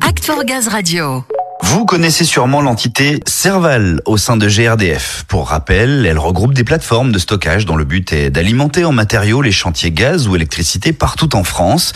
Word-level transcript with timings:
Act 0.00 0.24
for 0.24 0.42
Gaz 0.44 0.68
Radio. 0.68 1.22
Vous 1.62 1.84
connaissez 1.84 2.24
sûrement 2.24 2.62
l'entité 2.62 3.20
Serval 3.26 4.00
au 4.06 4.16
sein 4.16 4.38
de 4.38 4.48
GRDF. 4.48 5.24
Pour 5.28 5.48
rappel, 5.48 6.06
elle 6.06 6.18
regroupe 6.18 6.54
des 6.54 6.64
plateformes 6.64 7.12
de 7.12 7.18
stockage 7.18 7.66
dont 7.66 7.76
le 7.76 7.84
but 7.84 8.12
est 8.14 8.30
d'alimenter 8.30 8.86
en 8.86 8.92
matériaux 8.92 9.42
les 9.42 9.52
chantiers 9.52 9.90
gaz 9.90 10.28
ou 10.28 10.36
électricité 10.36 10.94
partout 10.94 11.36
en 11.36 11.44
France. 11.44 11.92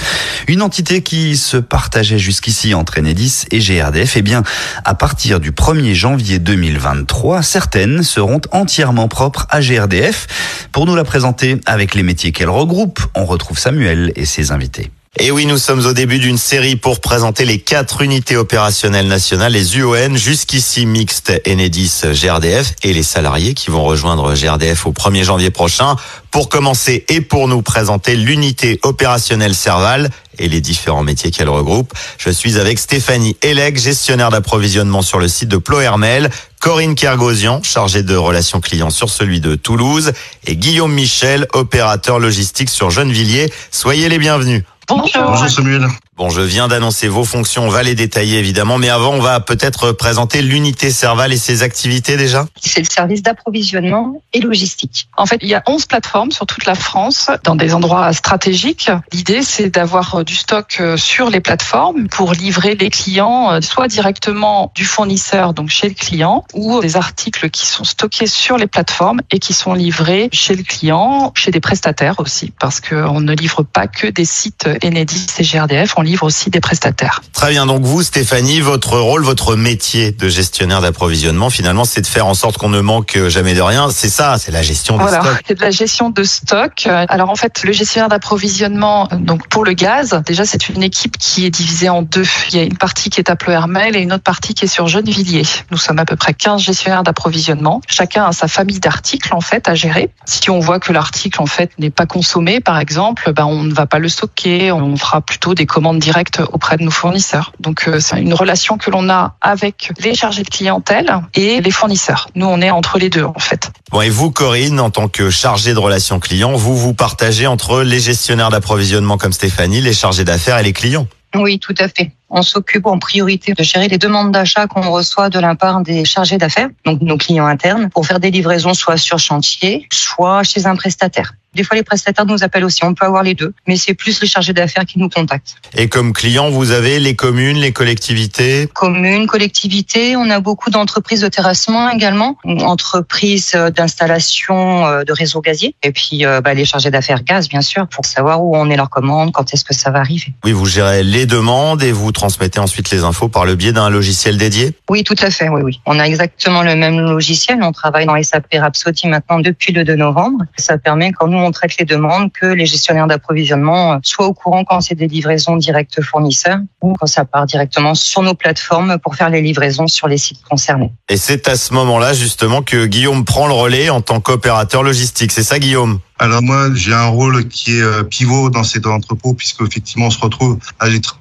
Une 0.46 0.60
entité 0.60 1.02
qui 1.02 1.38
se 1.38 1.56
partageait 1.56 2.18
jusqu'ici 2.18 2.74
entre 2.74 2.98
Enedis 2.98 3.46
et 3.50 3.60
GRDF. 3.60 4.18
Eh 4.18 4.22
bien, 4.22 4.42
à 4.84 4.94
partir 4.94 5.40
du 5.40 5.52
1er 5.52 5.94
janvier 5.94 6.38
2023, 6.38 7.42
certaines 7.42 8.02
seront 8.02 8.42
entièrement 8.52 9.08
propres 9.08 9.46
à 9.48 9.60
GRDF. 9.60 10.68
Pour 10.72 10.84
nous 10.84 10.96
la 10.96 11.04
présenter 11.04 11.60
avec 11.64 11.94
les 11.94 12.02
métiers 12.02 12.32
qu'elle 12.32 12.50
regroupe, 12.50 13.00
on 13.14 13.24
retrouve 13.24 13.58
Samuel 13.58 14.12
et 14.16 14.26
ses 14.26 14.52
invités. 14.52 14.90
Et 15.20 15.32
oui, 15.32 15.46
nous 15.46 15.58
sommes 15.58 15.84
au 15.84 15.92
début 15.94 16.20
d'une 16.20 16.38
série 16.38 16.76
pour 16.76 17.00
présenter 17.00 17.44
les 17.44 17.58
quatre 17.58 18.02
unités 18.02 18.36
opérationnelles 18.36 19.08
nationales, 19.08 19.52
les 19.52 19.76
UON, 19.76 20.14
jusqu'ici 20.14 20.86
mixtes 20.86 21.32
Enedis 21.44 22.02
GRDF 22.04 22.74
et 22.84 22.92
les 22.92 23.02
salariés 23.02 23.54
qui 23.54 23.72
vont 23.72 23.82
rejoindre 23.82 24.32
GRDF 24.34 24.86
au 24.86 24.92
1er 24.92 25.24
janvier 25.24 25.50
prochain. 25.50 25.96
Pour 26.30 26.48
commencer 26.48 27.04
et 27.08 27.20
pour 27.20 27.48
nous 27.48 27.62
présenter 27.62 28.14
l'unité 28.14 28.78
opérationnelle 28.84 29.56
Serval 29.56 30.08
et 30.38 30.48
les 30.48 30.60
différents 30.60 31.02
métiers 31.02 31.32
qu'elle 31.32 31.48
regroupe, 31.48 31.92
je 32.16 32.30
suis 32.30 32.56
avec 32.56 32.78
Stéphanie 32.78 33.36
Elec, 33.42 33.76
gestionnaire 33.76 34.30
d'approvisionnement 34.30 35.02
sur 35.02 35.18
le 35.18 35.26
site 35.26 35.48
de 35.48 35.56
Plohermel, 35.56 36.30
Corinne 36.60 36.94
Kergosian, 36.94 37.60
chargée 37.64 38.04
de 38.04 38.14
relations 38.14 38.60
clients 38.60 38.90
sur 38.90 39.10
celui 39.10 39.40
de 39.40 39.56
Toulouse, 39.56 40.12
et 40.46 40.54
Guillaume 40.54 40.92
Michel, 40.92 41.48
opérateur 41.54 42.20
logistique 42.20 42.70
sur 42.70 42.90
Gennevilliers. 42.90 43.52
Soyez 43.72 44.08
les 44.08 44.18
bienvenus. 44.18 44.62
Bonjour. 44.88 45.48
Samuel. 45.48 45.86
Bon, 46.18 46.30
je 46.30 46.40
viens 46.40 46.66
d'annoncer 46.66 47.06
vos 47.06 47.22
fonctions, 47.22 47.62
on 47.62 47.68
va 47.68 47.84
les 47.84 47.94
détailler 47.94 48.38
évidemment, 48.38 48.76
mais 48.76 48.88
avant, 48.88 49.12
on 49.12 49.20
va 49.20 49.38
peut-être 49.38 49.92
présenter 49.92 50.42
l'unité 50.42 50.90
Serval 50.90 51.32
et 51.32 51.36
ses 51.36 51.62
activités 51.62 52.16
déjà. 52.16 52.44
C'est 52.60 52.80
le 52.80 52.90
service 52.90 53.22
d'approvisionnement 53.22 54.20
et 54.32 54.40
logistique. 54.40 55.06
En 55.16 55.26
fait, 55.26 55.38
il 55.42 55.48
y 55.48 55.54
a 55.54 55.62
11 55.68 55.86
plateformes 55.86 56.32
sur 56.32 56.44
toute 56.44 56.66
la 56.66 56.74
France, 56.74 57.30
dans 57.44 57.54
des 57.54 57.72
endroits 57.72 58.12
stratégiques. 58.12 58.90
L'idée, 59.12 59.42
c'est 59.42 59.70
d'avoir 59.70 60.24
du 60.24 60.34
stock 60.34 60.78
euh, 60.80 60.96
sur 60.96 61.30
les 61.30 61.38
plateformes 61.38 62.08
pour 62.08 62.32
livrer 62.32 62.74
les 62.74 62.90
clients, 62.90 63.52
euh, 63.52 63.60
soit 63.60 63.86
directement 63.86 64.72
du 64.74 64.86
fournisseur, 64.86 65.54
donc 65.54 65.68
chez 65.68 65.88
le 65.88 65.94
client, 65.94 66.44
ou 66.52 66.80
des 66.80 66.96
articles 66.96 67.48
qui 67.48 67.64
sont 67.64 67.84
stockés 67.84 68.26
sur 68.26 68.56
les 68.56 68.66
plateformes 68.66 69.20
et 69.30 69.38
qui 69.38 69.52
sont 69.52 69.72
livrés 69.72 70.30
chez 70.32 70.56
le 70.56 70.64
client, 70.64 71.30
chez 71.36 71.52
des 71.52 71.60
prestataires 71.60 72.18
aussi, 72.18 72.52
parce 72.58 72.80
qu'on 72.80 73.20
ne 73.20 73.34
livre 73.36 73.62
pas 73.62 73.86
que 73.86 74.08
des 74.08 74.24
sites 74.24 74.68
Enedis 74.82 75.26
et 75.38 75.44
GRDF, 75.44 75.94
livre 76.08 76.24
aussi 76.24 76.50
des 76.50 76.60
prestataires. 76.60 77.20
Très 77.32 77.50
bien, 77.50 77.66
donc 77.66 77.82
vous, 77.82 78.02
Stéphanie, 78.02 78.60
votre 78.60 78.98
rôle, 78.98 79.22
votre 79.22 79.54
métier 79.56 80.10
de 80.12 80.28
gestionnaire 80.28 80.80
d'approvisionnement, 80.80 81.50
finalement, 81.50 81.84
c'est 81.84 82.00
de 82.00 82.06
faire 82.06 82.26
en 82.26 82.34
sorte 82.34 82.58
qu'on 82.58 82.68
ne 82.68 82.80
manque 82.80 83.18
jamais 83.28 83.54
de 83.54 83.60
rien. 83.62 83.90
C'est 83.90 84.08
ça, 84.08 84.36
c'est 84.38 84.50
la 84.52 84.62
gestion 84.62 84.96
des 84.96 85.02
Voilà, 85.04 85.20
stocks. 85.20 85.42
c'est 85.46 85.54
de 85.54 85.62
la 85.62 85.70
gestion 85.70 86.10
de 86.10 86.24
stock. 86.24 86.86
Alors 86.86 87.30
en 87.30 87.36
fait, 87.36 87.62
le 87.64 87.72
gestionnaire 87.72 88.08
d'approvisionnement, 88.08 89.08
donc 89.12 89.48
pour 89.48 89.64
le 89.64 89.72
gaz, 89.72 90.20
déjà 90.26 90.44
c'est 90.44 90.68
une 90.68 90.82
équipe 90.82 91.16
qui 91.18 91.44
est 91.44 91.50
divisée 91.50 91.88
en 91.88 92.02
deux. 92.02 92.26
Il 92.50 92.56
y 92.56 92.60
a 92.60 92.64
une 92.64 92.76
partie 92.76 93.10
qui 93.10 93.20
est 93.20 93.30
à 93.30 93.36
Pleuhermel 93.36 93.96
et 93.96 94.00
une 94.00 94.12
autre 94.12 94.22
partie 94.24 94.54
qui 94.54 94.64
est 94.64 94.68
sur 94.68 94.86
Gennevilliers. 94.88 95.46
Nous 95.70 95.76
sommes 95.78 95.98
à 95.98 96.04
peu 96.04 96.16
près 96.16 96.34
15 96.34 96.60
gestionnaires 96.62 97.02
d'approvisionnement. 97.02 97.80
Chacun 97.86 98.24
a 98.24 98.32
sa 98.32 98.48
famille 98.48 98.80
d'articles 98.80 99.34
en 99.34 99.40
fait 99.40 99.68
à 99.68 99.74
gérer. 99.74 100.10
Si 100.24 100.50
on 100.50 100.58
voit 100.60 100.80
que 100.80 100.92
l'article 100.92 101.42
en 101.42 101.46
fait 101.46 101.70
n'est 101.78 101.90
pas 101.90 102.06
consommé, 102.06 102.60
par 102.60 102.78
exemple, 102.78 103.32
ben 103.32 103.44
on 103.44 103.62
ne 103.64 103.74
va 103.74 103.86
pas 103.86 103.98
le 103.98 104.08
stocker. 104.08 104.72
On 104.72 104.96
fera 104.96 105.20
plutôt 105.20 105.54
des 105.54 105.66
commandes 105.66 105.97
directes 105.98 106.40
auprès 106.52 106.76
de 106.76 106.82
nos 106.82 106.90
fournisseurs. 106.90 107.52
Donc 107.60 107.88
euh, 107.88 108.00
c'est 108.00 108.20
une 108.20 108.34
relation 108.34 108.78
que 108.78 108.90
l'on 108.90 109.08
a 109.08 109.36
avec 109.40 109.92
les 110.00 110.14
chargés 110.14 110.42
de 110.42 110.50
clientèle 110.50 111.20
et 111.34 111.60
les 111.60 111.70
fournisseurs. 111.70 112.28
Nous 112.34 112.46
on 112.46 112.60
est 112.60 112.70
entre 112.70 112.98
les 112.98 113.10
deux 113.10 113.24
en 113.24 113.38
fait. 113.38 113.70
Bon, 113.90 114.00
et 114.00 114.10
vous, 114.10 114.30
Corinne, 114.30 114.80
en 114.80 114.90
tant 114.90 115.08
que 115.08 115.30
chargée 115.30 115.74
de 115.74 115.78
relations 115.78 116.20
clients, 116.20 116.54
vous 116.54 116.76
vous 116.76 116.94
partagez 116.94 117.46
entre 117.46 117.82
les 117.82 118.00
gestionnaires 118.00 118.50
d'approvisionnement 118.50 119.18
comme 119.18 119.32
Stéphanie, 119.32 119.80
les 119.80 119.92
chargés 119.92 120.24
d'affaires 120.24 120.58
et 120.58 120.62
les 120.62 120.72
clients? 120.72 121.06
Oui, 121.34 121.58
tout 121.58 121.74
à 121.78 121.88
fait. 121.88 122.12
On 122.30 122.42
s'occupe 122.42 122.86
en 122.86 122.98
priorité 122.98 123.52
de 123.52 123.62
gérer 123.62 123.88
les 123.88 123.98
demandes 123.98 124.32
d'achat 124.32 124.66
qu'on 124.66 124.90
reçoit 124.90 125.28
de 125.30 125.38
la 125.38 125.54
part 125.54 125.80
des 125.80 126.04
chargés 126.04 126.38
d'affaires, 126.38 126.68
donc 126.84 127.00
nos 127.00 127.16
clients 127.16 127.46
internes, 127.46 127.88
pour 127.90 128.06
faire 128.06 128.20
des 128.20 128.30
livraisons 128.30 128.74
soit 128.74 128.96
sur 128.96 129.18
chantier, 129.18 129.86
soit 129.92 130.42
chez 130.42 130.66
un 130.66 130.76
prestataire. 130.76 131.34
Des 131.54 131.64
fois, 131.64 131.76
les 131.76 131.82
prestataires 131.82 132.26
nous 132.26 132.42
appellent 132.44 132.64
aussi. 132.64 132.84
On 132.84 132.94
peut 132.94 133.06
avoir 133.06 133.22
les 133.22 133.34
deux, 133.34 133.54
mais 133.66 133.76
c'est 133.76 133.94
plus 133.94 134.20
les 134.20 134.26
chargés 134.26 134.52
d'affaires 134.52 134.84
qui 134.84 134.98
nous 134.98 135.08
contactent. 135.08 135.56
Et 135.74 135.88
comme 135.88 136.12
clients, 136.12 136.50
vous 136.50 136.70
avez 136.70 137.00
les 137.00 137.16
communes, 137.16 137.56
les 137.56 137.72
collectivités? 137.72 138.68
Communes, 138.74 139.26
collectivités, 139.26 140.16
on 140.16 140.28
a 140.30 140.40
beaucoup 140.40 140.70
d'entreprises 140.70 141.22
de 141.22 141.28
terrassement 141.28 141.90
également, 141.90 142.36
entreprises 142.44 143.56
d'installation 143.74 144.86
euh, 144.86 145.04
de 145.04 145.12
réseaux 145.12 145.40
gaziers, 145.40 145.74
et 145.82 145.92
puis 145.92 146.24
euh, 146.24 146.40
bah, 146.40 146.54
les 146.54 146.64
chargés 146.64 146.90
d'affaires 146.90 147.22
gaz, 147.24 147.48
bien 147.48 147.62
sûr, 147.62 147.86
pour 147.88 148.04
savoir 148.04 148.42
où 148.42 148.56
on 148.56 148.68
est 148.70 148.76
leur 148.76 148.90
commande, 148.90 149.32
quand 149.32 149.52
est-ce 149.52 149.64
que 149.64 149.74
ça 149.74 149.90
va 149.90 150.00
arriver. 150.00 150.32
Oui, 150.44 150.52
vous 150.52 150.66
gérez 150.66 151.02
les 151.02 151.26
demandes 151.26 151.82
et 151.82 151.92
vous 151.92 152.12
transmettez 152.12 152.60
ensuite 152.60 152.90
les 152.90 153.04
infos 153.04 153.28
par 153.28 153.44
le 153.44 153.54
biais 153.54 153.72
d'un 153.72 153.90
logiciel 153.90 154.36
dédié? 154.36 154.74
Oui, 154.88 155.04
tout 155.04 155.16
à 155.20 155.30
fait, 155.30 155.48
oui, 155.48 155.62
oui. 155.62 155.80
On 155.86 155.98
a 155.98 156.04
exactement 156.04 156.62
le 156.62 156.76
même 156.76 157.00
logiciel. 157.00 157.58
On 157.62 157.72
travaille 157.72 158.06
dans 158.06 158.20
SAP 158.22 158.46
Rhapsody 158.54 159.08
maintenant 159.08 159.40
depuis 159.40 159.72
le 159.72 159.84
2 159.84 159.96
novembre. 159.96 160.44
Ça 160.56 160.78
permet, 160.78 161.12
quand 161.12 161.26
nous 161.26 161.37
on 161.40 161.50
traite 161.50 161.76
les 161.78 161.84
demandes, 161.84 162.32
que 162.32 162.46
les 162.46 162.66
gestionnaires 162.66 163.06
d'approvisionnement 163.06 163.94
euh, 163.94 163.96
soient 164.02 164.26
au 164.26 164.34
courant 164.34 164.64
quand 164.64 164.80
c'est 164.80 164.94
des 164.94 165.08
livraisons 165.08 165.56
directes 165.56 166.02
fournisseurs 166.02 166.58
ou 166.82 166.94
quand 166.94 167.06
ça 167.06 167.24
part 167.24 167.46
directement 167.46 167.94
sur 167.94 168.22
nos 168.22 168.34
plateformes 168.34 168.98
pour 168.98 169.16
faire 169.16 169.30
les 169.30 169.40
livraisons 169.40 169.86
sur 169.86 170.08
les 170.08 170.18
sites 170.18 170.42
concernés. 170.48 170.92
Et 171.08 171.16
c'est 171.16 171.48
à 171.48 171.56
ce 171.56 171.72
moment-là 171.74 172.12
justement 172.14 172.62
que 172.62 172.86
Guillaume 172.86 173.24
prend 173.24 173.46
le 173.46 173.54
relais 173.54 173.90
en 173.90 174.00
tant 174.00 174.20
qu'opérateur 174.20 174.82
logistique. 174.82 175.32
C'est 175.32 175.42
ça, 175.42 175.58
Guillaume? 175.58 176.00
Alors 176.20 176.42
moi, 176.42 176.74
j'ai 176.74 176.92
un 176.92 177.06
rôle 177.06 177.46
qui 177.46 177.78
est 177.78 177.82
euh, 177.82 178.02
pivot 178.02 178.50
dans 178.50 178.64
cet 178.64 178.86
entrepôt 178.86 179.34
puisque 179.34 179.62
effectivement, 179.62 180.06
on 180.06 180.10
se 180.10 180.18
retrouve 180.18 180.58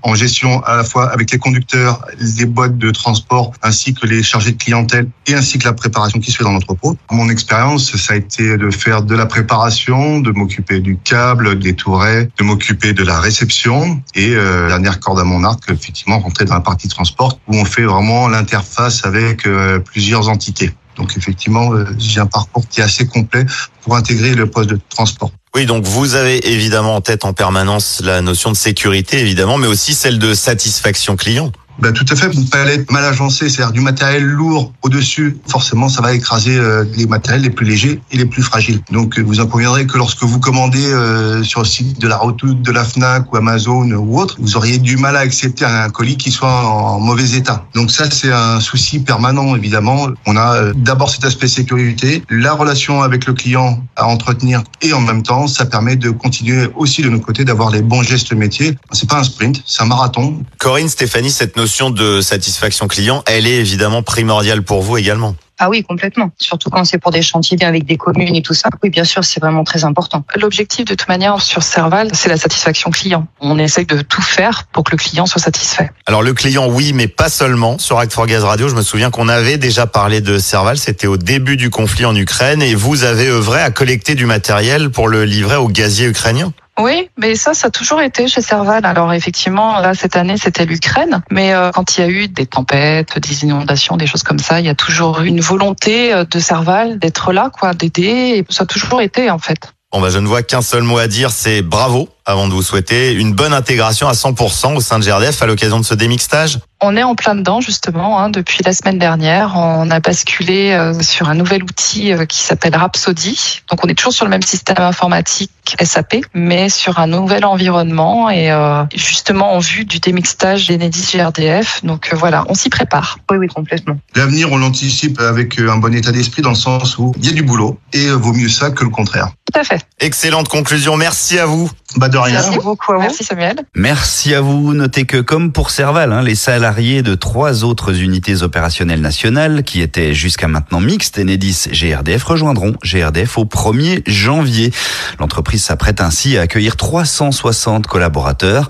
en 0.01 0.15
gestion 0.15 0.63
à 0.63 0.75
la 0.75 0.83
fois 0.83 1.11
avec 1.11 1.31
les 1.31 1.37
conducteurs, 1.37 2.03
les 2.19 2.45
boîtes 2.45 2.79
de 2.79 2.89
transport, 2.89 3.53
ainsi 3.61 3.93
que 3.93 4.07
les 4.07 4.23
chargés 4.23 4.53
de 4.53 4.57
clientèle 4.57 5.07
et 5.27 5.35
ainsi 5.35 5.59
que 5.59 5.65
la 5.65 5.73
préparation 5.73 6.19
qui 6.19 6.31
se 6.31 6.37
fait 6.37 6.43
dans 6.43 6.51
l'entrepôt. 6.51 6.97
Mon 7.11 7.29
expérience, 7.29 7.95
ça 7.95 8.13
a 8.13 8.15
été 8.15 8.57
de 8.57 8.71
faire 8.71 9.03
de 9.03 9.15
la 9.15 9.27
préparation, 9.27 10.19
de 10.19 10.31
m'occuper 10.31 10.79
du 10.79 10.97
câble, 10.97 11.59
des 11.59 11.73
tourets, 11.73 12.29
de 12.35 12.43
m'occuper 12.43 12.93
de 12.93 13.03
la 13.03 13.19
réception 13.19 14.01
et 14.15 14.35
euh, 14.35 14.67
dernière 14.67 14.99
corde 14.99 15.19
à 15.19 15.23
mon 15.23 15.43
arc, 15.43 15.63
effectivement, 15.69 16.17
rentrer 16.19 16.45
dans 16.45 16.55
la 16.55 16.61
partie 16.61 16.87
transport 16.87 17.39
où 17.47 17.55
on 17.55 17.65
fait 17.65 17.83
vraiment 17.83 18.27
l'interface 18.27 19.05
avec 19.05 19.45
euh, 19.45 19.77
plusieurs 19.77 20.29
entités. 20.29 20.71
Donc 20.97 21.15
effectivement, 21.15 21.73
euh, 21.73 21.85
j'ai 21.97 22.19
un 22.19 22.25
parcours 22.25 22.67
qui 22.67 22.81
est 22.81 22.83
assez 22.83 23.07
complet 23.07 23.45
pour 23.81 23.95
intégrer 23.95 24.33
le 24.33 24.47
poste 24.49 24.69
de 24.69 24.79
transport. 24.89 25.31
Oui, 25.55 25.65
donc 25.65 25.85
vous 25.85 26.15
avez 26.15 26.51
évidemment 26.51 26.95
en 26.95 27.01
tête 27.01 27.25
en 27.25 27.33
permanence 27.33 28.01
la 28.03 28.21
notion 28.21 28.51
de 28.51 28.55
sécurité, 28.55 29.19
évidemment, 29.19 29.57
mais 29.57 29.67
aussi 29.67 29.93
celle 29.93 30.19
de 30.19 30.33
satisfaction 30.33 31.15
client. 31.15 31.51
Ben, 31.79 31.93
tout 31.93 32.05
à 32.09 32.15
fait, 32.15 32.33
une 32.33 32.49
palette 32.49 32.91
mal 32.91 33.03
agencée, 33.05 33.49
c'est-à-dire 33.49 33.71
du 33.71 33.81
matériel 33.81 34.23
lourd 34.23 34.73
au-dessus, 34.81 35.37
forcément 35.47 35.89
ça 35.89 36.01
va 36.01 36.13
écraser 36.13 36.57
euh, 36.57 36.83
les 36.95 37.05
matériels 37.05 37.43
les 37.43 37.51
plus 37.51 37.65
légers 37.65 38.01
et 38.11 38.17
les 38.17 38.25
plus 38.25 38.41
fragiles. 38.41 38.81
Donc 38.91 39.19
euh, 39.19 39.21
vous 39.21 39.39
en 39.39 39.47
conviendrez 39.47 39.85
que 39.85 39.97
lorsque 39.97 40.23
vous 40.23 40.39
commandez 40.39 40.85
euh, 40.85 41.43
sur 41.43 41.61
le 41.61 41.67
site 41.67 42.01
de 42.01 42.07
la 42.07 42.17
Redoute, 42.17 42.63
de 42.63 42.71
la 42.71 42.83
Fnac 42.83 43.31
ou 43.31 43.37
Amazon 43.37 43.91
ou 43.91 44.19
autre, 44.19 44.37
vous 44.39 44.57
auriez 44.57 44.79
du 44.79 44.97
mal 44.97 45.15
à 45.15 45.19
accepter 45.19 45.65
un 45.65 45.89
colis 45.89 46.17
qui 46.17 46.31
soit 46.31 46.65
en 46.65 46.99
mauvais 46.99 47.31
état. 47.37 47.65
Donc 47.75 47.91
ça 47.91 48.09
c'est 48.09 48.31
un 48.31 48.59
souci 48.59 48.99
permanent 48.99 49.55
évidemment. 49.55 50.07
On 50.25 50.35
a 50.35 50.55
euh, 50.55 50.73
d'abord 50.75 51.11
cet 51.11 51.25
aspect 51.25 51.47
sécurité, 51.47 52.23
la 52.31 52.53
relation 52.53 53.03
avec 53.03 53.27
le 53.27 53.33
client 53.33 53.83
à 53.95 54.07
entretenir 54.07 54.63
et 54.81 54.93
en 54.93 55.01
même 55.01 55.21
temps 55.21 55.45
ça 55.45 55.65
permet 55.65 55.95
de 55.95 56.09
continuer 56.09 56.69
aussi 56.75 57.03
de 57.03 57.09
notre 57.09 57.25
côté 57.25 57.45
d'avoir 57.45 57.69
les 57.69 57.83
bons 57.83 58.01
gestes 58.01 58.33
métiers. 58.33 58.75
C'est 58.93 59.07
pas 59.07 59.19
un 59.19 59.23
sprint, 59.23 59.61
c'est 59.67 59.83
un 59.83 59.85
marathon. 59.85 60.41
Corinne, 60.57 60.89
Stéphanie, 60.89 61.29
cette 61.29 61.55
notion 61.55 61.66
de 61.89 62.21
satisfaction 62.21 62.87
client, 62.87 63.23
elle 63.25 63.45
est 63.45 63.57
évidemment 63.57 64.03
primordiale 64.03 64.63
pour 64.63 64.81
vous 64.81 64.97
également. 64.97 65.35
Ah 65.59 65.69
oui, 65.69 65.83
complètement. 65.83 66.29
Surtout 66.37 66.69
quand 66.69 66.85
c'est 66.85 66.99
pour 66.99 67.09
des 67.09 67.23
chantiers 67.23 67.57
bien 67.57 67.67
avec 67.67 67.83
des 67.83 67.97
communes 67.97 68.35
et 68.35 68.43
tout 68.43 68.53
ça. 68.53 68.69
Oui, 68.83 68.91
bien 68.91 69.03
sûr, 69.03 69.23
c'est 69.23 69.39
vraiment 69.39 69.63
très 69.63 69.85
important. 69.85 70.23
L'objectif 70.35 70.85
de 70.85 70.93
toute 70.93 71.07
manière 71.07 71.41
sur 71.41 71.63
Serval, 71.63 72.09
c'est 72.13 72.29
la 72.29 72.37
satisfaction 72.37 72.91
client. 72.91 73.27
On 73.39 73.57
essaye 73.57 73.87
de 73.87 74.01
tout 74.01 74.21
faire 74.21 74.65
pour 74.71 74.83
que 74.83 74.91
le 74.91 74.97
client 74.97 75.25
soit 75.25 75.41
satisfait. 75.41 75.89
Alors 76.05 76.21
le 76.21 76.33
client, 76.33 76.67
oui, 76.67 76.93
mais 76.93 77.07
pas 77.07 77.29
seulement. 77.29 77.79
Sur 77.79 77.97
Act 77.97 78.13
for 78.13 78.27
Gaz 78.27 78.43
Radio, 78.43 78.69
je 78.69 78.75
me 78.75 78.83
souviens 78.83 79.09
qu'on 79.09 79.29
avait 79.29 79.57
déjà 79.57 79.87
parlé 79.87 80.21
de 80.21 80.37
Serval. 80.37 80.77
C'était 80.77 81.07
au 81.07 81.17
début 81.17 81.57
du 81.57 81.71
conflit 81.71 82.05
en 82.05 82.15
Ukraine 82.15 82.61
et 82.61 82.75
vous 82.75 83.03
avez 83.03 83.27
œuvré 83.27 83.59
à 83.59 83.71
collecter 83.71 84.13
du 84.13 84.27
matériel 84.27 84.91
pour 84.91 85.07
le 85.07 85.25
livrer 85.25 85.55
aux 85.55 85.69
gaziers 85.69 86.07
ukrainiens. 86.07 86.53
Oui, 86.79 87.09
mais 87.17 87.35
ça, 87.35 87.53
ça 87.53 87.67
a 87.67 87.69
toujours 87.71 88.01
été 88.01 88.27
chez 88.27 88.41
Serval. 88.41 88.85
Alors 88.85 89.11
effectivement, 89.13 89.79
là, 89.79 89.93
cette 89.93 90.15
année, 90.15 90.37
c'était 90.37 90.65
l'Ukraine. 90.65 91.23
Mais 91.31 91.53
euh, 91.53 91.71
quand 91.71 91.97
il 91.97 92.01
y 92.01 92.03
a 92.03 92.09
eu 92.09 92.27
des 92.27 92.45
tempêtes, 92.45 93.17
des 93.17 93.43
inondations, 93.43 93.97
des 93.97 94.05
choses 94.05 94.23
comme 94.23 94.39
ça, 94.39 94.59
il 94.59 94.65
y 94.65 94.69
a 94.69 94.75
toujours 94.75 95.21
eu 95.21 95.27
une 95.27 95.41
volonté 95.41 96.13
euh, 96.13 96.23
de 96.23 96.39
Serval 96.39 96.99
d'être 96.99 97.31
là, 97.31 97.49
quoi, 97.51 97.73
d'aider. 97.73 98.45
Ça 98.49 98.63
a 98.63 98.65
toujours 98.67 99.01
été, 99.01 99.31
en 99.31 99.39
fait. 99.39 99.73
Bon 99.93 100.01
bah 100.01 100.09
je 100.09 100.19
ne 100.19 100.27
vois 100.27 100.43
qu'un 100.43 100.61
seul 100.61 100.83
mot 100.83 100.97
à 100.97 101.07
dire, 101.07 101.31
c'est 101.31 101.61
bravo 101.61 102.09
avant 102.27 102.49
de 102.49 102.53
vous 102.53 102.61
souhaiter 102.61 103.13
une 103.13 103.33
bonne 103.33 103.53
intégration 103.53 104.09
à 104.09 104.11
100% 104.11 104.75
au 104.75 104.81
sein 104.81 104.99
de 104.99 105.05
GRDF 105.05 105.41
à 105.41 105.45
l'occasion 105.45 105.79
de 105.79 105.85
ce 105.85 105.93
démixtage. 105.93 106.59
On 106.81 106.95
est 106.95 107.01
en 107.01 107.15
plein 107.15 107.33
dedans 107.33 107.61
justement. 107.61 108.19
Hein, 108.19 108.29
depuis 108.29 108.59
la 108.63 108.73
semaine 108.73 108.99
dernière, 108.99 109.53
on 109.55 109.89
a 109.89 109.99
basculé 110.01 110.73
euh, 110.73 110.93
sur 111.01 111.29
un 111.29 111.35
nouvel 111.35 111.63
outil 111.63 112.11
euh, 112.11 112.25
qui 112.25 112.39
s'appelle 112.39 112.75
Rhapsody. 112.75 113.61
Donc 113.71 113.83
on 113.83 113.87
est 113.87 113.95
toujours 113.95 114.13
sur 114.13 114.25
le 114.25 114.29
même 114.29 114.43
système 114.43 114.77
informatique 114.79 115.51
SAP, 115.81 116.17
mais 116.33 116.69
sur 116.69 116.99
un 116.99 117.07
nouvel 117.07 117.45
environnement 117.45 118.29
et 118.29 118.51
euh, 118.51 118.83
justement 118.93 119.53
en 119.53 119.59
vue 119.59 119.85
du 119.85 119.99
démixtage 119.99 120.67
d'Enedis 120.67 121.13
GRDF. 121.13 121.83
Donc 121.83 122.13
voilà, 122.13 122.45
on 122.49 122.53
s'y 122.53 122.69
prépare. 122.69 123.19
Oui, 123.31 123.37
oui, 123.37 123.47
complètement. 123.47 123.97
L'avenir, 124.15 124.51
on 124.51 124.57
l'anticipe 124.57 125.19
avec 125.21 125.59
un 125.59 125.77
bon 125.77 125.95
état 125.95 126.11
d'esprit 126.11 126.41
dans 126.41 126.49
le 126.49 126.55
sens 126.55 126.97
où 126.97 127.13
il 127.17 127.25
y 127.25 127.29
a 127.29 127.33
du 127.33 127.43
boulot 127.43 127.79
et 127.93 128.09
vaut 128.09 128.33
mieux 128.33 128.49
ça 128.49 128.69
que 128.69 128.83
le 128.83 128.89
contraire. 128.89 129.29
Tout 129.51 129.59
à 129.59 129.63
fait. 129.63 129.81
Excellente 129.99 130.49
conclusion. 130.49 130.97
Merci 130.97 131.39
à 131.39 131.45
vous. 131.45 131.71
Bah 131.95 132.09
de 132.09 132.17
rien. 132.17 132.41
Merci 132.41 132.59
beaucoup 132.59 132.91
à 132.91 132.95
vous. 132.95 133.01
Merci 133.01 133.23
Samuel. 133.23 133.55
Merci 133.73 134.33
à 134.35 134.41
vous. 134.41 134.73
Notez 134.73 135.05
que 135.05 135.17
comme 135.17 135.53
pour 135.53 135.71
Serval, 135.71 136.11
hein, 136.11 136.21
les 136.21 136.35
salariés 136.35 137.01
de 137.01 137.15
trois 137.15 137.63
autres 137.63 138.01
unités 138.01 138.43
opérationnelles 138.43 138.99
nationales 139.01 139.63
qui 139.63 139.81
étaient 139.81 140.13
jusqu'à 140.13 140.49
maintenant 140.49 140.81
mixtes, 140.81 141.17
Enedis 141.17 141.67
GRDF, 141.71 142.23
rejoindront 142.23 142.73
GRDF 142.83 143.37
au 143.37 143.45
1er 143.45 144.03
janvier. 144.05 144.73
L'entreprise 145.19 145.63
s'apprête 145.63 146.01
ainsi 146.01 146.37
à 146.37 146.41
accueillir 146.41 146.75
360 146.75 147.87
collaborateurs. 147.87 148.67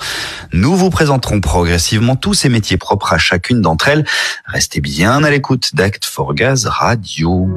Nous 0.53 0.75
vous 0.75 0.91
présenterons 0.91 1.41
progressivement 1.41 2.15
tous 2.15 2.35
ces 2.35 2.49
métiers 2.49 2.77
propres 2.77 3.13
à 3.13 3.17
chacune 3.17 3.61
d'entre 3.61 3.87
elles. 3.87 4.05
Restez 4.45 4.79
bien 4.79 5.23
à 5.23 5.29
l'écoute 5.31 5.73
d'Act 5.73 6.05
for 6.05 6.35
Gaz 6.35 6.67
Radio. 6.67 7.49